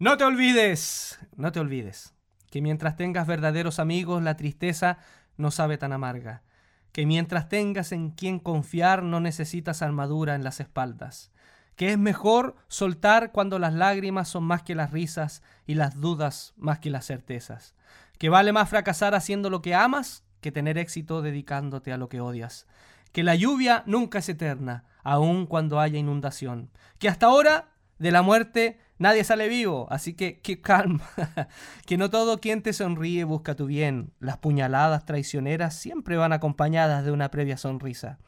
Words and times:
No 0.00 0.16
te 0.16 0.22
olvides, 0.22 1.18
no 1.34 1.50
te 1.50 1.58
olvides, 1.58 2.14
que 2.52 2.62
mientras 2.62 2.94
tengas 2.94 3.26
verdaderos 3.26 3.80
amigos, 3.80 4.22
la 4.22 4.36
tristeza 4.36 4.98
no 5.36 5.50
sabe 5.50 5.76
tan 5.76 5.92
amarga, 5.92 6.44
que 6.92 7.04
mientras 7.04 7.48
tengas 7.48 7.90
en 7.90 8.10
quien 8.10 8.38
confiar, 8.38 9.02
no 9.02 9.18
necesitas 9.18 9.82
armadura 9.82 10.36
en 10.36 10.44
las 10.44 10.60
espaldas, 10.60 11.32
que 11.74 11.90
es 11.90 11.98
mejor 11.98 12.54
soltar 12.68 13.32
cuando 13.32 13.58
las 13.58 13.74
lágrimas 13.74 14.28
son 14.28 14.44
más 14.44 14.62
que 14.62 14.76
las 14.76 14.92
risas 14.92 15.42
y 15.66 15.74
las 15.74 16.00
dudas 16.00 16.54
más 16.56 16.78
que 16.78 16.90
las 16.90 17.04
certezas, 17.04 17.74
que 18.18 18.28
vale 18.28 18.52
más 18.52 18.68
fracasar 18.68 19.16
haciendo 19.16 19.50
lo 19.50 19.62
que 19.62 19.74
amas 19.74 20.22
que 20.40 20.52
tener 20.52 20.78
éxito 20.78 21.22
dedicándote 21.22 21.92
a 21.92 21.96
lo 21.96 22.08
que 22.08 22.20
odias, 22.20 22.68
que 23.10 23.24
la 23.24 23.34
lluvia 23.34 23.82
nunca 23.84 24.20
es 24.20 24.28
eterna, 24.28 24.84
aun 25.02 25.46
cuando 25.46 25.80
haya 25.80 25.98
inundación, 25.98 26.70
que 27.00 27.08
hasta 27.08 27.26
ahora 27.26 27.70
de 27.98 28.12
la 28.12 28.22
muerte 28.22 28.78
nadie 28.98 29.24
sale 29.24 29.48
vivo, 29.48 29.86
así 29.90 30.14
que 30.14 30.40
que 30.40 30.60
calma, 30.60 31.08
que 31.86 31.96
no 31.96 32.10
todo 32.10 32.40
quien 32.40 32.62
te 32.62 32.72
sonríe 32.72 33.24
busca 33.24 33.54
tu 33.54 33.66
bien, 33.66 34.12
las 34.20 34.38
puñaladas 34.38 35.04
traicioneras 35.04 35.74
siempre 35.74 36.16
van 36.16 36.32
acompañadas 36.32 37.04
de 37.04 37.12
una 37.12 37.30
previa 37.30 37.56
sonrisa, 37.56 38.18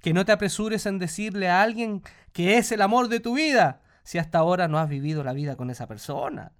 que 0.00 0.12
no 0.12 0.24
te 0.24 0.32
apresures 0.32 0.86
en 0.86 0.98
decirle 0.98 1.48
a 1.48 1.62
alguien 1.62 2.02
que 2.32 2.58
es 2.58 2.72
el 2.72 2.82
amor 2.82 3.08
de 3.08 3.20
tu 3.20 3.34
vida, 3.34 3.80
si 4.02 4.18
hasta 4.18 4.38
ahora 4.38 4.68
no 4.68 4.78
has 4.78 4.88
vivido 4.88 5.24
la 5.24 5.32
vida 5.32 5.56
con 5.56 5.70
esa 5.70 5.86
persona, 5.86 6.52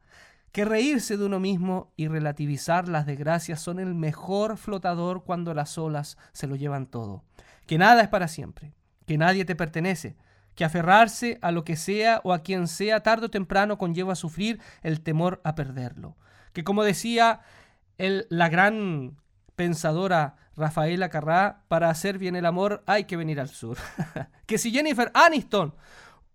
que 0.53 0.65
reírse 0.65 1.17
de 1.17 1.25
uno 1.25 1.41
mismo 1.41 1.93
y 1.97 2.07
relativizar 2.07 2.89
las 2.89 3.07
desgracias 3.07 3.61
son 3.61 3.81
el 3.81 3.95
mejor 3.95 4.57
flotador 4.57 5.25
cuando 5.25 5.53
las 5.53 5.77
olas 5.79 6.17
se 6.33 6.47
lo 6.47 6.55
llevan 6.55 6.87
todo, 6.87 7.25
que 7.67 7.77
nada 7.77 8.03
es 8.03 8.09
para 8.09 8.29
siempre, 8.29 8.73
que 9.05 9.19
nadie 9.19 9.45
te 9.45 9.57
pertenece, 9.57 10.17
que 10.55 10.65
aferrarse 10.65 11.39
a 11.43 11.51
lo 11.51 11.65
que 11.65 11.77
sea 11.77 12.21
o 12.25 12.33
a 12.33 12.43
quien 12.43 12.69
sea 12.69 13.03
tarde 13.03 13.27
o 13.27 13.31
temprano 13.31 13.79
conlleva 13.79 14.13
a 14.13 14.17
sufrir 14.17 14.61
el 14.83 15.01
temor 15.01 15.41
a 15.45 15.55
perderlo. 15.55 16.17
Que 16.53 16.65
como 16.65 16.85
decía 16.85 17.41
el, 17.99 18.27
la 18.31 18.49
gran 18.49 19.17
pensadora 19.57 20.37
Rafaela 20.57 21.09
Carrá, 21.09 21.65
para 21.69 21.91
hacer 21.91 22.19
bien 22.19 22.37
el 22.37 22.47
amor 22.47 22.83
hay 22.87 23.05
que 23.05 23.17
venir 23.17 23.41
al 23.41 23.49
sur. 23.49 23.77
que 24.47 24.59
si 24.59 24.71
Jennifer 24.71 25.11
Aniston 25.15 25.75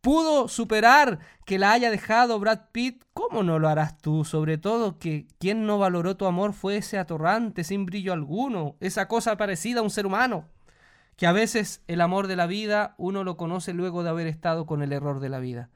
pudo 0.02 0.48
superar 0.48 1.20
que 1.46 1.60
la 1.60 1.72
haya 1.72 1.90
dejado 1.90 2.40
Brad 2.40 2.60
Pitt, 2.72 3.04
¿cómo 3.14 3.44
no 3.44 3.60
lo 3.60 3.70
harás 3.70 3.98
tú? 3.98 4.26
Sobre 4.26 4.58
todo 4.58 5.00
que 5.00 5.28
quien 5.40 5.66
no 5.66 5.78
valoró 5.78 6.18
tu 6.18 6.26
amor 6.26 6.54
fue 6.54 6.78
ese 6.78 6.98
atorrante 6.98 7.64
sin 7.64 7.86
brillo 7.86 8.12
alguno, 8.12 8.76
esa 8.82 9.08
cosa 9.08 9.38
parecida 9.38 9.80
a 9.80 9.84
un 9.84 9.90
ser 9.90 10.06
humano 10.06 10.46
que 11.20 11.28
a 11.28 11.34
veces 11.34 11.84
el 11.90 12.00
amor 12.00 12.28
de 12.28 12.38
la 12.38 12.48
vida 12.48 12.96
uno 12.98 13.26
lo 13.26 13.36
conoce 13.36 13.74
luego 13.74 14.04
de 14.04 14.10
haber 14.10 14.26
estado 14.26 14.66
con 14.66 14.82
el 14.82 14.94
error 14.94 15.20
de 15.20 15.28
la 15.28 15.40
vida, 15.40 15.70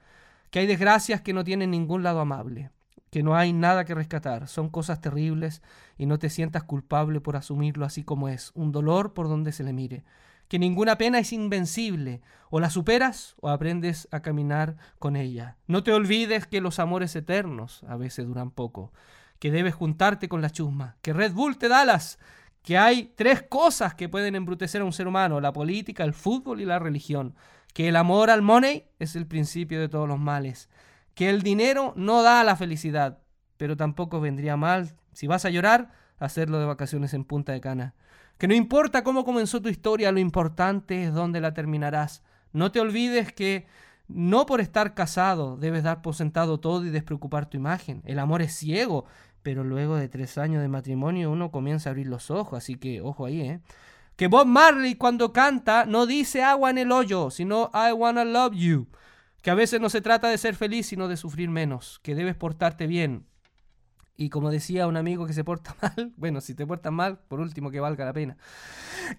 que 0.52 0.60
hay 0.60 0.68
desgracias 0.68 1.20
que 1.20 1.34
no 1.34 1.44
tienen 1.44 1.72
ningún 1.72 2.02
lado 2.02 2.22
amable, 2.22 2.70
que 3.10 3.24
no 3.24 3.36
hay 3.36 3.52
nada 3.52 3.84
que 3.84 3.94
rescatar, 3.94 4.48
son 4.48 4.70
cosas 4.70 5.02
terribles 5.02 5.62
y 5.98 6.06
no 6.06 6.18
te 6.18 6.30
sientas 6.30 6.64
culpable 6.64 7.20
por 7.20 7.36
asumirlo 7.36 7.84
así 7.86 8.06
como 8.06 8.30
es, 8.30 8.54
un 8.56 8.72
dolor 8.72 9.14
por 9.14 9.28
donde 9.28 9.52
se 9.52 9.66
le 9.66 9.74
mire, 9.74 10.06
que 10.48 10.60
ninguna 10.60 10.98
pena 10.98 11.20
es 11.20 11.34
invencible, 11.34 12.22
o 12.50 12.62
la 12.62 12.70
superas 12.70 13.36
o 13.42 13.50
aprendes 13.50 14.08
a 14.12 14.22
caminar 14.22 14.78
con 14.98 15.18
ella. 15.18 15.58
No 15.68 15.84
te 15.84 15.92
olvides 15.92 16.48
que 16.48 16.62
los 16.62 16.80
amores 16.80 17.18
eternos 17.18 17.84
a 17.90 17.98
veces 17.98 18.26
duran 18.28 18.50
poco, 18.50 18.94
que 19.40 19.52
debes 19.52 19.76
juntarte 19.76 20.30
con 20.30 20.42
la 20.42 20.52
chusma, 20.52 20.96
que 21.02 21.12
Red 21.12 21.34
Bull 21.34 21.58
te 21.58 21.68
da 21.68 21.84
las 21.84 22.18
que 22.64 22.78
hay 22.78 23.14
tres 23.16 23.44
cosas 23.44 23.94
que 23.94 24.10
pueden 24.10 24.36
embrutecer 24.36 24.82
a 24.82 24.86
un 24.86 24.94
ser 24.94 25.08
humano, 25.08 25.40
la 25.42 25.54
política, 25.54 26.04
el 26.04 26.14
fútbol 26.14 26.62
y 26.62 26.66
la 26.66 26.80
religión, 26.80 27.36
que 27.74 27.90
el 27.90 27.96
amor 27.96 28.30
al 28.30 28.42
money 28.42 28.86
es 29.00 29.16
el 29.16 29.28
principio 29.28 29.80
de 29.80 29.90
todos 29.90 30.08
los 30.08 30.20
males, 30.20 30.70
que 31.14 31.30
el 31.30 31.42
dinero 31.42 31.94
no 31.96 32.24
da 32.24 32.44
la 32.44 32.56
felicidad, 32.56 33.20
pero 33.58 33.78
tampoco 33.78 34.22
vendría 34.22 34.58
mal, 34.58 34.96
si 35.12 35.28
vas 35.28 35.46
a 35.46 35.50
llorar, 35.50 35.92
hacerlo 36.18 36.60
de 36.60 36.66
vacaciones 36.66 37.14
en 37.14 37.26
Punta 37.26 37.52
de 37.52 37.62
Cana, 37.62 37.94
que 38.38 38.48
no 38.48 38.56
importa 38.56 39.04
cómo 39.04 39.26
comenzó 39.26 39.62
tu 39.62 39.70
historia, 39.70 40.12
lo 40.12 40.20
importante 40.20 41.04
es 41.04 41.14
dónde 41.14 41.42
la 41.42 41.54
terminarás. 41.54 42.24
No 42.52 42.72
te 42.72 42.80
olvides 42.80 43.32
que 43.32 43.68
no 44.14 44.46
por 44.46 44.62
estar 44.62 44.94
casado 44.94 45.58
debes 45.58 45.84
dar 45.84 46.02
por 46.02 46.16
sentado 46.16 46.60
todo 46.60 46.86
y 46.86 46.90
despreocupar 46.90 47.50
tu 47.50 47.58
imagen. 47.58 48.02
El 48.06 48.20
amor 48.20 48.42
es 48.42 48.54
ciego, 48.56 49.06
pero 49.42 49.64
luego 49.64 49.96
de 49.96 50.10
tres 50.10 50.38
años 50.38 50.62
de 50.62 50.68
matrimonio 50.68 51.32
uno 51.32 51.52
comienza 51.52 51.90
a 51.90 51.92
abrir 51.92 52.08
los 52.08 52.32
ojos, 52.32 52.58
así 52.58 52.76
que 52.76 53.02
ojo 53.02 53.26
ahí, 53.26 53.42
¿eh? 53.42 53.60
Que 54.16 54.28
Bob 54.28 54.46
Marley 54.46 54.96
cuando 54.96 55.34
canta 55.34 55.86
no 55.86 56.06
dice 56.06 56.44
agua 56.44 56.70
en 56.70 56.78
el 56.78 56.92
hoyo, 56.92 57.32
sino 57.32 57.72
I 57.74 57.92
wanna 57.94 58.24
love 58.24 58.54
you. 58.54 58.88
Que 59.42 59.52
a 59.52 59.56
veces 59.56 59.82
no 59.82 59.90
se 59.90 60.02
trata 60.02 60.30
de 60.30 60.38
ser 60.38 60.56
feliz, 60.56 60.86
sino 60.88 61.08
de 61.08 61.18
sufrir 61.18 61.50
menos. 61.50 62.00
Que 62.04 62.16
debes 62.16 62.36
portarte 62.36 62.88
bien. 62.88 63.26
Y 64.16 64.30
como 64.30 64.52
decía 64.52 64.88
un 64.88 64.96
amigo 64.96 65.26
que 65.26 65.34
se 65.34 65.44
porta 65.44 65.76
mal, 65.82 66.14
bueno, 66.18 66.42
si 66.42 66.54
te 66.54 66.66
portas 66.66 66.94
mal, 66.94 67.20
por 67.28 67.40
último 67.40 67.72
que 67.72 67.80
valga 67.80 68.06
la 68.06 68.14
pena. 68.14 68.38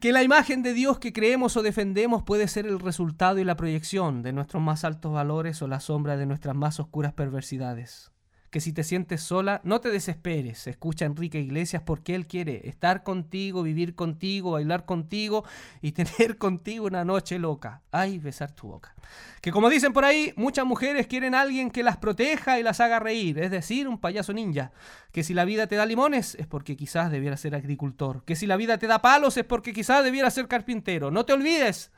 Que 0.01 0.13
la 0.13 0.23
imagen 0.23 0.63
de 0.63 0.73
Dios 0.73 0.99
que 0.99 1.13
creemos 1.13 1.57
o 1.57 1.63
defendemos 1.63 2.23
puede 2.23 2.49
ser 2.49 2.67
el 2.67 2.81
resultado 2.81 3.39
y 3.39 3.45
la 3.45 3.57
proyección 3.57 4.23
de 4.23 4.33
nuestros 4.33 4.63
más 4.63 4.85
altos 4.85 5.13
valores 5.13 5.61
o 5.63 5.69
la 5.69 5.81
sombra 5.81 6.17
de 6.17 6.27
nuestras 6.27 6.55
más 6.55 6.81
oscuras 6.81 7.13
perversidades 7.13 8.14
que 8.55 8.61
si 8.61 8.73
te 8.73 8.85
sientes 8.85 9.21
sola, 9.21 9.61
no 9.65 9.81
te 9.81 9.91
desesperes. 9.91 10.69
Escucha 10.69 11.07
Enrique 11.07 11.41
Iglesias 11.41 11.83
porque 11.85 12.15
él 12.15 12.29
quiere 12.29 12.69
estar 12.69 13.03
contigo, 13.03 13.65
vivir 13.65 13.97
contigo, 13.97 14.53
bailar 14.53 14.85
contigo 14.87 15.45
y 15.83 15.91
tener 15.91 16.39
contigo 16.39 16.87
una 16.87 17.05
noche 17.05 17.41
loca. 17.41 17.83
Ay, 17.91 18.21
besar 18.21 18.53
tu 18.53 18.69
boca. 18.69 18.95
Que 19.41 19.51
como 19.51 19.69
dicen 19.69 19.93
por 19.93 20.05
ahí, 20.05 20.33
muchas 20.37 20.65
mujeres 20.67 21.09
quieren 21.09 21.35
a 21.35 21.41
alguien 21.41 21.69
que 21.69 21.83
las 21.83 21.97
proteja 21.97 22.61
y 22.61 22.63
las 22.63 22.79
haga 22.79 23.01
reír, 23.01 23.41
es 23.41 23.51
decir, 23.51 23.89
un 23.89 23.99
payaso 23.99 24.33
ninja. 24.33 24.71
Que 25.11 25.25
si 25.25 25.35
la 25.35 25.45
vida 25.45 25.67
te 25.67 25.75
da 25.75 25.85
limones 25.85 26.37
es 26.37 26.47
porque 26.47 26.77
quizás 26.77 27.11
debiera 27.11 27.37
ser 27.37 27.57
agricultor. 27.57 28.23
Que 28.25 28.37
si 28.37 28.47
la 28.47 28.57
vida 28.57 28.79
te 28.79 28.87
da 28.87 29.03
palos 29.03 29.37
es 29.37 29.45
porque 29.45 29.73
quizás 29.73 30.05
debiera 30.05 30.31
ser 30.31 30.47
carpintero. 30.47 31.11
No 31.11 31.27
te 31.27 31.33
olvides, 31.33 31.91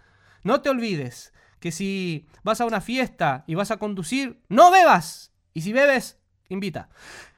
no 0.42 0.62
te 0.62 0.70
olvides 0.70 1.34
que 1.60 1.70
si 1.70 2.26
vas 2.44 2.62
a 2.62 2.64
una 2.64 2.80
fiesta 2.80 3.44
y 3.46 3.56
vas 3.56 3.70
a 3.70 3.76
conducir, 3.76 4.40
no 4.48 4.70
bebas. 4.70 5.32
Y 5.52 5.60
si 5.60 5.74
bebes, 5.74 6.16
invita. 6.48 6.88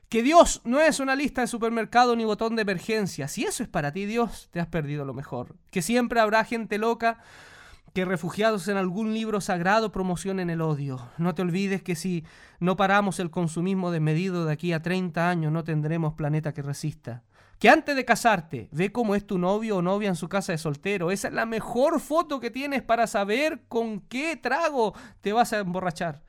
Que 0.08 0.22
Dios 0.22 0.62
no 0.64 0.80
es 0.80 1.00
una 1.00 1.14
lista 1.14 1.42
de 1.42 1.46
supermercado 1.46 2.16
ni 2.16 2.24
botón 2.24 2.56
de 2.56 2.62
emergencia. 2.62 3.28
Si 3.28 3.44
eso 3.44 3.62
es 3.62 3.68
para 3.68 3.92
ti, 3.92 4.06
Dios, 4.06 4.48
te 4.50 4.58
has 4.58 4.66
perdido 4.66 5.04
lo 5.04 5.12
mejor. 5.12 5.56
Que 5.70 5.82
siempre 5.82 6.18
habrá 6.18 6.44
gente 6.44 6.78
loca 6.78 7.18
que 7.92 8.06
refugiados 8.06 8.68
en 8.68 8.78
algún 8.78 9.12
libro 9.12 9.40
sagrado 9.42 9.92
promocionen 9.92 10.48
el 10.48 10.62
odio. 10.62 11.10
No 11.18 11.34
te 11.34 11.42
olvides 11.42 11.82
que 11.82 11.94
si 11.94 12.24
no 12.58 12.76
paramos 12.76 13.18
el 13.20 13.30
consumismo 13.30 13.90
desmedido 13.90 14.46
de 14.46 14.52
aquí 14.52 14.72
a 14.72 14.80
30 14.80 15.28
años, 15.28 15.52
no 15.52 15.62
tendremos 15.64 16.14
planeta 16.14 16.54
que 16.54 16.62
resista. 16.62 17.24
Que 17.58 17.68
antes 17.68 17.96
de 17.96 18.04
casarte, 18.04 18.68
ve 18.72 18.92
cómo 18.92 19.14
es 19.14 19.26
tu 19.26 19.36
novio 19.36 19.78
o 19.78 19.82
novia 19.82 20.08
en 20.08 20.16
su 20.16 20.28
casa 20.28 20.52
de 20.52 20.58
soltero. 20.58 21.10
Esa 21.10 21.28
es 21.28 21.34
la 21.34 21.44
mejor 21.44 22.00
foto 22.00 22.40
que 22.40 22.50
tienes 22.50 22.82
para 22.82 23.06
saber 23.06 23.62
con 23.68 24.00
qué 24.00 24.36
trago 24.36 24.94
te 25.20 25.32
vas 25.32 25.52
a 25.52 25.58
emborrachar 25.58 26.22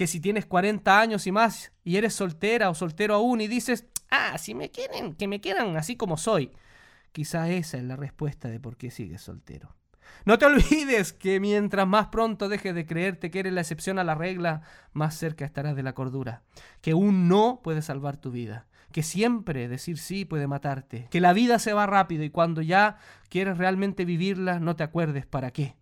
que 0.00 0.06
si 0.06 0.18
tienes 0.18 0.46
40 0.46 0.98
años 0.98 1.26
y 1.26 1.30
más 1.30 1.72
y 1.84 1.98
eres 1.98 2.14
soltera 2.14 2.70
o 2.70 2.74
soltero 2.74 3.14
aún 3.16 3.42
y 3.42 3.48
dices, 3.48 3.84
ah, 4.10 4.38
si 4.38 4.54
me 4.54 4.70
quieren, 4.70 5.14
que 5.14 5.28
me 5.28 5.42
quieran 5.42 5.76
así 5.76 5.94
como 5.94 6.16
soy. 6.16 6.52
Quizá 7.12 7.50
esa 7.50 7.76
es 7.76 7.84
la 7.84 7.96
respuesta 7.96 8.48
de 8.48 8.60
por 8.60 8.78
qué 8.78 8.90
sigues 8.90 9.20
soltero. 9.20 9.76
No 10.24 10.38
te 10.38 10.46
olvides 10.46 11.12
que 11.12 11.38
mientras 11.38 11.86
más 11.86 12.06
pronto 12.06 12.48
dejes 12.48 12.74
de 12.74 12.86
creerte 12.86 13.30
que 13.30 13.40
eres 13.40 13.52
la 13.52 13.60
excepción 13.60 13.98
a 13.98 14.04
la 14.04 14.14
regla, 14.14 14.62
más 14.94 15.18
cerca 15.18 15.44
estarás 15.44 15.76
de 15.76 15.82
la 15.82 15.92
cordura. 15.92 16.44
Que 16.80 16.94
un 16.94 17.28
no 17.28 17.60
puede 17.62 17.82
salvar 17.82 18.16
tu 18.16 18.30
vida. 18.30 18.68
Que 18.92 19.02
siempre 19.02 19.68
decir 19.68 19.98
sí 19.98 20.24
puede 20.24 20.46
matarte. 20.46 21.08
Que 21.10 21.20
la 21.20 21.34
vida 21.34 21.58
se 21.58 21.74
va 21.74 21.84
rápido 21.84 22.24
y 22.24 22.30
cuando 22.30 22.62
ya 22.62 22.96
quieres 23.28 23.58
realmente 23.58 24.06
vivirla, 24.06 24.60
no 24.60 24.76
te 24.76 24.82
acuerdes 24.82 25.26
para 25.26 25.50
qué. 25.50 25.76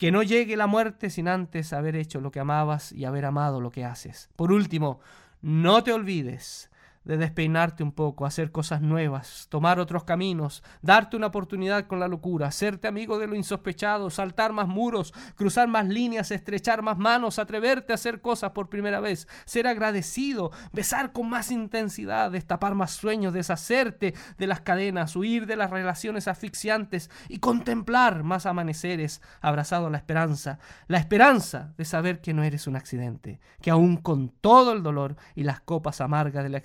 Que 0.00 0.10
no 0.10 0.22
llegue 0.22 0.56
la 0.56 0.66
muerte 0.66 1.10
sin 1.10 1.28
antes 1.28 1.74
haber 1.74 1.94
hecho 1.94 2.22
lo 2.22 2.30
que 2.30 2.40
amabas 2.40 2.90
y 2.90 3.04
haber 3.04 3.26
amado 3.26 3.60
lo 3.60 3.70
que 3.70 3.84
haces. 3.84 4.30
Por 4.34 4.50
último, 4.50 4.98
no 5.42 5.84
te 5.84 5.92
olvides 5.92 6.70
de 7.04 7.16
despeinarte 7.16 7.82
un 7.82 7.92
poco, 7.92 8.26
hacer 8.26 8.52
cosas 8.52 8.82
nuevas, 8.82 9.46
tomar 9.48 9.80
otros 9.80 10.04
caminos, 10.04 10.62
darte 10.82 11.16
una 11.16 11.28
oportunidad 11.28 11.86
con 11.86 11.98
la 11.98 12.08
locura, 12.08 12.48
hacerte 12.48 12.88
amigo 12.88 13.18
de 13.18 13.26
lo 13.26 13.34
insospechado, 13.34 14.10
saltar 14.10 14.52
más 14.52 14.68
muros, 14.68 15.14
cruzar 15.34 15.66
más 15.66 15.88
líneas, 15.88 16.30
estrechar 16.30 16.82
más 16.82 16.98
manos, 16.98 17.38
atreverte 17.38 17.92
a 17.92 17.94
hacer 17.94 18.20
cosas 18.20 18.50
por 18.50 18.68
primera 18.68 19.00
vez, 19.00 19.28
ser 19.46 19.66
agradecido, 19.66 20.50
besar 20.72 21.12
con 21.12 21.30
más 21.30 21.50
intensidad, 21.50 22.30
destapar 22.30 22.74
más 22.74 22.90
sueños, 22.90 23.32
deshacerte 23.32 24.14
de 24.36 24.46
las 24.46 24.60
cadenas, 24.60 25.16
huir 25.16 25.46
de 25.46 25.56
las 25.56 25.70
relaciones 25.70 26.28
asfixiantes 26.28 27.10
y 27.28 27.38
contemplar 27.38 28.24
más 28.24 28.44
amaneceres 28.44 29.22
abrazado 29.40 29.86
a 29.86 29.90
la 29.90 29.98
esperanza, 29.98 30.58
la 30.86 30.98
esperanza 30.98 31.72
de 31.78 31.84
saber 31.86 32.20
que 32.20 32.34
no 32.34 32.42
eres 32.42 32.66
un 32.66 32.76
accidente, 32.76 33.40
que 33.62 33.70
aún 33.70 33.96
con 33.96 34.28
todo 34.28 34.74
el 34.74 34.82
dolor 34.82 35.16
y 35.34 35.44
las 35.44 35.60
copas 35.60 36.00
amargas 36.00 36.44
de 36.44 36.50
la 36.50 36.58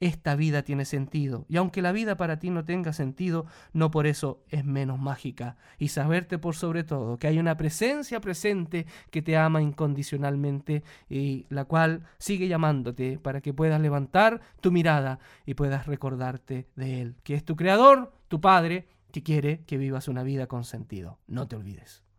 esta 0.00 0.34
vida 0.34 0.62
tiene 0.62 0.86
sentido. 0.86 1.44
Y 1.48 1.58
aunque 1.58 1.82
la 1.82 1.92
vida 1.92 2.16
para 2.16 2.38
ti 2.38 2.50
no 2.50 2.64
tenga 2.64 2.92
sentido, 2.92 3.46
no 3.72 3.90
por 3.90 4.06
eso 4.06 4.42
es 4.48 4.64
menos 4.64 4.98
mágica. 4.98 5.56
Y 5.78 5.88
saberte 5.88 6.38
por 6.38 6.56
sobre 6.56 6.84
todo 6.84 7.18
que 7.18 7.26
hay 7.26 7.38
una 7.38 7.56
presencia 7.56 8.20
presente 8.20 8.86
que 9.10 9.22
te 9.22 9.36
ama 9.36 9.60
incondicionalmente 9.62 10.82
y 11.08 11.46
la 11.50 11.66
cual 11.66 12.04
sigue 12.18 12.48
llamándote 12.48 13.18
para 13.18 13.40
que 13.40 13.52
puedas 13.52 13.80
levantar 13.80 14.40
tu 14.60 14.72
mirada 14.72 15.18
y 15.44 15.54
puedas 15.54 15.86
recordarte 15.86 16.66
de 16.76 17.02
Él, 17.02 17.16
que 17.22 17.34
es 17.34 17.44
tu 17.44 17.54
creador, 17.54 18.12
tu 18.28 18.40
Padre, 18.40 18.88
que 19.12 19.22
quiere 19.22 19.64
que 19.66 19.76
vivas 19.76 20.08
una 20.08 20.22
vida 20.22 20.46
con 20.46 20.64
sentido. 20.64 21.18
No 21.26 21.46
te 21.46 21.56
olvides. 21.56 22.09